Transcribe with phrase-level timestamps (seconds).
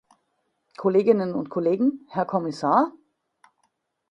[0.79, 2.91] Kolleginnen und Kollegen, Herr Kommissar!